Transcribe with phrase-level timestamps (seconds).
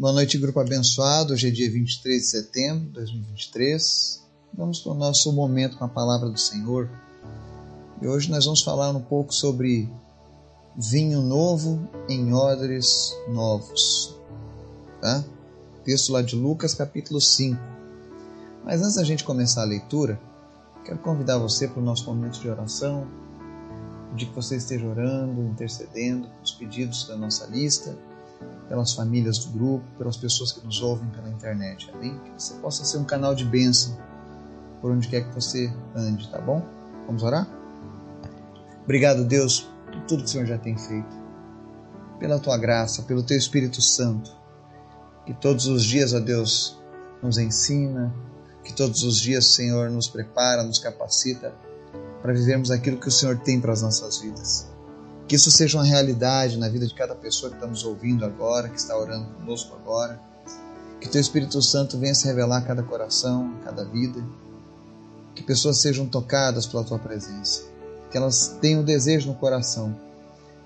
[0.00, 1.32] Boa noite, grupo abençoado.
[1.32, 4.22] Hoje é dia 23 de setembro de 2023.
[4.56, 6.88] Vamos para o nosso momento com a palavra do Senhor.
[8.00, 9.90] E hoje nós vamos falar um pouco sobre
[10.76, 14.16] vinho novo em odres novos.
[15.02, 15.24] Tá?
[15.82, 17.60] Texto lá de Lucas, capítulo 5.
[18.64, 20.20] Mas antes da gente começar a leitura,
[20.84, 23.04] quero convidar você para o nosso momento de oração,
[24.14, 27.98] de que você esteja orando, intercedendo os pedidos da nossa lista
[28.68, 31.90] pelas famílias do grupo, pelas pessoas que nos ouvem pela internet.
[31.94, 32.18] Amém?
[32.18, 33.96] Que você possa ser um canal de bênção
[34.80, 36.64] por onde quer que você ande, tá bom?
[37.06, 37.48] Vamos orar?
[38.84, 41.16] Obrigado, Deus, por tudo que o Senhor já tem feito,
[42.18, 44.30] pela tua graça, pelo teu Espírito Santo,
[45.26, 46.78] que todos os dias, ó Deus,
[47.22, 48.14] nos ensina,
[48.62, 51.54] que todos os dias, Senhor, nos prepara, nos capacita
[52.22, 54.68] para vivermos aquilo que o Senhor tem para as nossas vidas.
[55.28, 58.70] Que isso seja uma realidade na vida de cada pessoa que está nos ouvindo agora,
[58.70, 60.18] que está orando conosco agora.
[60.98, 64.24] Que Teu Espírito Santo venha se revelar a cada coração, a cada vida.
[65.34, 67.64] Que pessoas sejam tocadas pela Tua presença.
[68.10, 69.94] Que elas tenham o desejo no coração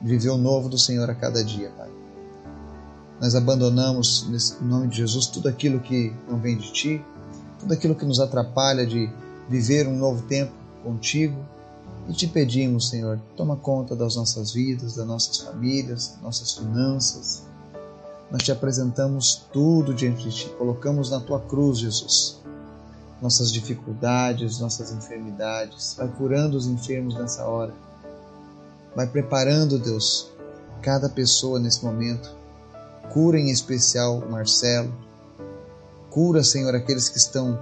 [0.00, 1.90] de viver o novo do Senhor a cada dia, Pai.
[3.20, 4.28] Nós abandonamos,
[4.62, 7.04] em nome de Jesus, tudo aquilo que não vem de Ti,
[7.58, 9.10] tudo aquilo que nos atrapalha de
[9.48, 10.52] viver um novo tempo
[10.84, 11.36] contigo
[12.08, 17.44] e te pedimos, Senhor, toma conta das nossas vidas, das nossas famílias, nossas finanças.
[18.30, 22.40] Nós te apresentamos tudo diante de ti, colocamos na tua cruz, Jesus.
[23.20, 25.94] Nossas dificuldades, nossas enfermidades.
[25.96, 27.72] Vai curando os enfermos nessa hora.
[28.96, 30.28] Vai preparando, Deus,
[30.80, 32.34] cada pessoa nesse momento.
[33.12, 34.92] Cura em especial o Marcelo.
[36.10, 37.58] Cura, Senhor, aqueles que estão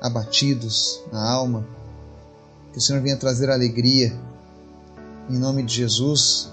[0.00, 1.66] abatidos na alma
[2.76, 4.14] que o Senhor venha trazer alegria.
[5.30, 6.52] Em nome de Jesus,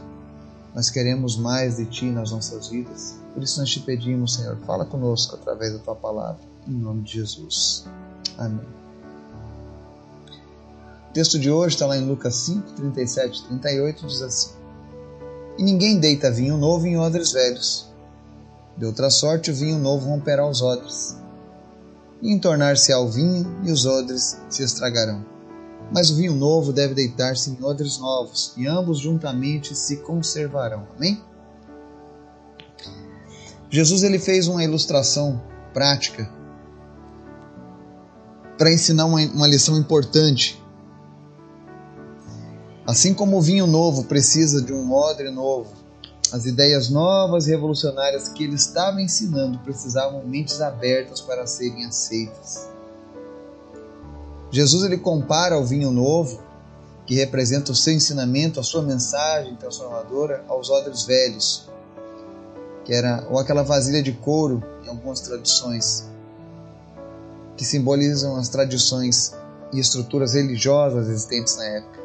[0.74, 3.18] nós queremos mais de Ti nas nossas vidas.
[3.34, 6.40] Por isso nós te pedimos, Senhor, fala conosco através da Tua palavra.
[6.66, 7.86] Em nome de Jesus.
[8.38, 8.66] Amém.
[11.10, 14.52] O texto de hoje está lá em Lucas 5, 37 e 38, diz assim:
[15.58, 17.92] E ninguém deita vinho novo em odres velhos.
[18.78, 21.18] De outra sorte, o vinho novo romperá os odres,
[22.22, 25.33] e entornar-se ao vinho, e os odres se estragarão
[25.94, 30.88] mas o vinho novo deve deitar-se em odres novos, e ambos juntamente se conservarão.
[30.98, 31.22] Amém?
[33.70, 36.30] Jesus ele fez uma ilustração prática
[38.58, 40.62] para ensinar uma, uma lição importante.
[42.86, 45.74] Assim como o vinho novo precisa de um odre novo,
[46.32, 52.73] as ideias novas e revolucionárias que ele estava ensinando precisavam mentes abertas para serem aceitas.
[54.54, 56.40] Jesus ele compara o vinho novo,
[57.08, 61.68] que representa o seu ensinamento, a sua mensagem transformadora, aos odres velhos,
[62.86, 66.08] que era ou aquela vasilha de couro em algumas tradições,
[67.58, 69.34] que simbolizam as tradições
[69.74, 72.00] e estruturas religiosas existentes na época.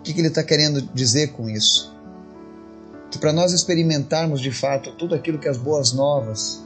[0.00, 1.94] O que, que ele está querendo dizer com isso?
[3.10, 6.62] Que para nós experimentarmos de fato tudo aquilo que as boas novas,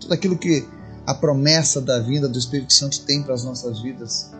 [0.00, 0.66] tudo aquilo que
[1.06, 4.30] a promessa da vinda do Espírito Santo tem para as nossas vidas.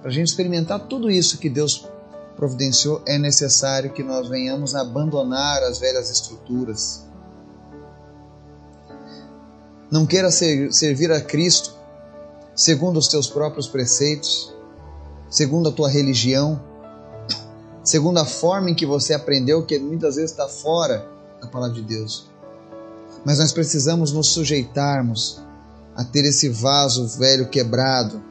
[0.00, 1.88] Para a gente experimentar tudo isso que Deus
[2.36, 7.04] providenciou, é necessário que nós venhamos a abandonar as velhas estruturas.
[9.90, 11.74] Não queira ser, servir a Cristo
[12.54, 14.54] segundo os teus próprios preceitos,
[15.28, 16.62] segundo a tua religião,
[17.82, 21.08] segundo a forma em que você aprendeu, que muitas vezes está fora
[21.40, 22.30] da palavra de Deus.
[23.24, 25.42] Mas nós precisamos nos sujeitarmos
[25.96, 28.22] a ter esse vaso velho quebrado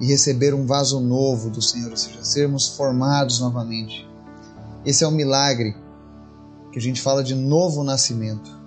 [0.00, 4.08] e receber um vaso novo do Senhor, ou seja, sermos formados novamente.
[4.84, 5.76] Esse é o milagre
[6.72, 8.58] que a gente fala de novo nascimento.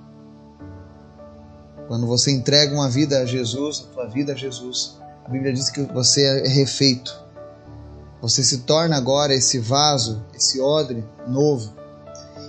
[1.87, 5.69] Quando você entrega uma vida a Jesus, a tua vida a Jesus, a Bíblia diz
[5.69, 7.21] que você é refeito.
[8.21, 11.73] Você se torna agora esse vaso, esse odre novo.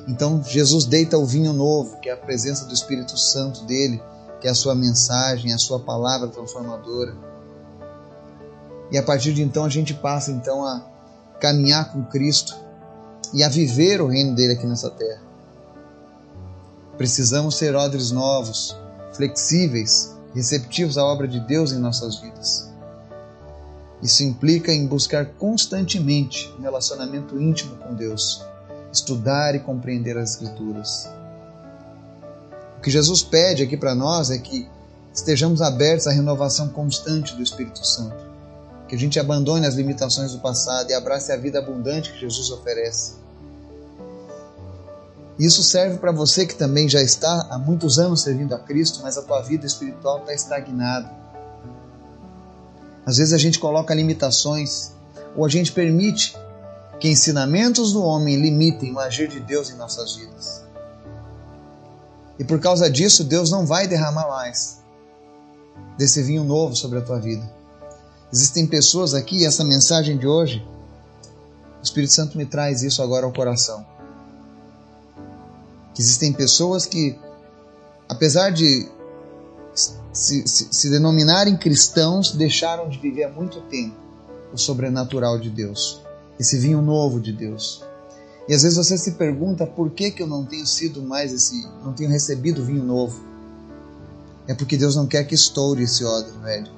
[0.07, 4.03] Então Jesus deita o vinho novo, que é a presença do Espírito Santo dele,
[4.43, 7.15] que é a sua mensagem, a sua palavra transformadora.
[8.91, 10.85] E a partir de então a gente passa então a
[11.41, 12.57] caminhar com Cristo
[13.33, 15.23] e a viver o reino dele aqui nessa terra.
[16.99, 18.77] Precisamos ser odres novos,
[19.13, 22.69] flexíveis, receptivos à obra de Deus em nossas vidas.
[24.03, 28.45] Isso implica em buscar constantemente um relacionamento íntimo com Deus,
[28.93, 31.09] estudar e compreender as Escrituras
[32.83, 34.69] o que Jesus pede aqui para nós é que
[35.15, 38.17] estejamos abertos à renovação constante do Espírito Santo.
[38.89, 42.51] Que a gente abandone as limitações do passado e abrace a vida abundante que Jesus
[42.51, 43.13] oferece.
[45.39, 49.17] Isso serve para você que também já está há muitos anos servindo a Cristo, mas
[49.17, 51.09] a tua vida espiritual está estagnada.
[53.07, 54.91] Às vezes a gente coloca limitações
[55.37, 56.37] ou a gente permite
[56.99, 60.62] que ensinamentos do homem limitem o agir de Deus em nossas vidas.
[62.43, 64.83] E por causa disso, Deus não vai derramar mais
[65.97, 67.49] desse vinho novo sobre a tua vida.
[68.33, 70.59] Existem pessoas aqui, e essa mensagem de hoje,
[71.79, 73.87] o Espírito Santo me traz isso agora ao coração.
[75.97, 77.17] Existem pessoas que,
[78.09, 78.91] apesar de
[80.13, 83.95] se, se, se denominarem cristãos, deixaram de viver há muito tempo
[84.53, 86.03] o sobrenatural de Deus,
[86.41, 87.85] esse vinho novo de Deus.
[88.49, 91.67] E às vezes você se pergunta por que, que eu não tenho sido mais esse,
[91.85, 93.23] não tenho recebido vinho novo.
[94.49, 96.71] É porque Deus não quer que estoure esse odre velho.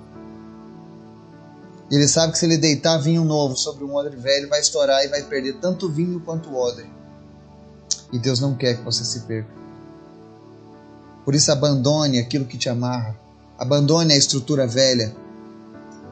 [1.91, 5.09] Ele sabe que se ele deitar vinho novo sobre um odre velho, vai estourar e
[5.09, 6.87] vai perder tanto vinho quanto o odre.
[8.13, 9.51] E Deus não quer que você se perca.
[11.25, 13.19] Por isso, abandone aquilo que te amarra.
[13.59, 15.15] Abandone a estrutura velha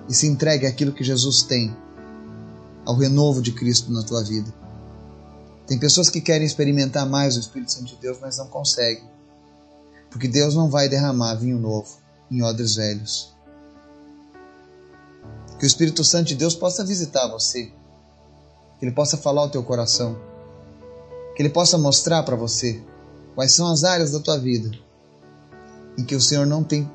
[0.09, 1.77] e se entregue àquilo que Jesus tem,
[2.85, 4.62] ao renovo de Cristo na tua vida.
[5.67, 9.05] Tem pessoas que querem experimentar mais o Espírito Santo de Deus, mas não conseguem.
[10.11, 11.97] Porque Deus não vai derramar vinho novo
[12.31, 13.35] em odres velhos.
[15.59, 17.73] Que o Espírito Santo de Deus possa visitar você.
[18.79, 20.19] Que ele possa falar ao teu coração.
[21.37, 22.82] Que ele possa mostrar para você
[23.35, 24.70] quais são as áreas da tua vida
[25.97, 26.91] em que o Senhor não tem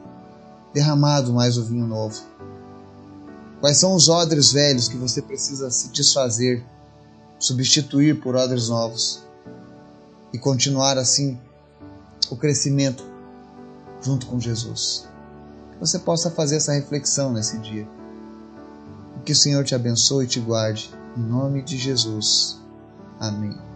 [0.73, 2.21] derramado mais o vinho novo.
[3.59, 6.63] Quais são os odres velhos que você precisa se desfazer,
[7.39, 9.23] substituir por odres novos
[10.33, 11.39] e continuar assim
[12.29, 13.03] o crescimento
[14.01, 15.07] junto com Jesus.
[15.71, 17.87] Que você possa fazer essa reflexão nesse dia.
[19.27, 20.89] Que o Senhor te abençoe e te guarde.
[21.17, 22.57] Em nome de Jesus.
[23.19, 23.66] Amém.